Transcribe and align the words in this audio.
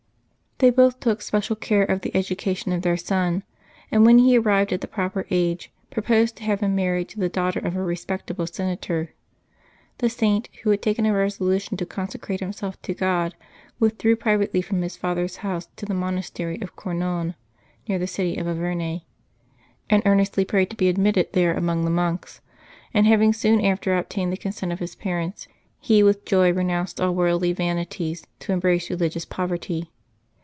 They 0.63 0.69
both 0.69 0.99
took 0.99 1.23
special 1.23 1.55
care 1.55 1.81
of 1.83 2.01
the 2.01 2.15
education 2.15 2.71
of 2.71 2.83
their 2.83 2.95
son, 2.95 3.41
and, 3.91 4.05
when 4.05 4.19
he 4.19 4.37
arrived 4.37 4.71
at 4.71 4.83
a 4.83 4.87
proper 4.87 5.25
age, 5.31 5.71
proposed 5.89 6.35
to 6.35 6.43
have 6.43 6.59
him 6.59 6.75
married 6.75 7.09
to 7.09 7.19
the 7.19 7.29
daughter 7.29 7.59
of 7.59 7.75
a 7.75 7.81
respectable 7.81 8.45
senator. 8.45 9.15
The 9.97 10.07
Saint, 10.07 10.49
who 10.61 10.69
had 10.69 10.83
taken 10.83 11.07
a 11.07 11.13
reso 11.13 11.39
lution 11.39 11.79
to 11.79 11.85
consecrate 11.87 12.41
himself 12.41 12.79
to 12.83 12.93
God, 12.93 13.33
withdrew 13.79 14.15
privately 14.15 14.61
from 14.61 14.83
his 14.83 14.95
father's 14.95 15.37
house 15.37 15.67
to 15.77 15.87
the 15.87 15.95
monastery 15.95 16.61
of 16.61 16.75
Cournon, 16.75 17.33
near 17.89 17.97
the 17.97 18.05
city 18.05 18.37
of 18.37 18.45
Auvergne, 18.47 18.99
and 19.89 20.03
earnestly 20.05 20.45
prayed 20.45 20.69
to 20.69 20.75
be 20.75 20.89
admitted 20.89 21.33
there 21.33 21.55
amongst 21.55 21.85
the 21.85 21.89
monks; 21.89 22.39
and 22.93 23.07
having 23.07 23.33
soon 23.33 23.65
after 23.65 23.97
obtained 23.97 24.31
the 24.31 24.37
consent 24.37 24.71
of 24.71 24.77
his 24.77 24.93
parents, 24.93 25.47
he 25.79 26.03
with 26.03 26.23
joy 26.23 26.53
renounced 26.53 27.01
all 27.01 27.15
worldly 27.15 27.51
vanities 27.51 28.27
to 28.37 28.51
embrace 28.51 28.91
religious 28.91 29.25
poverty. 29.25 29.89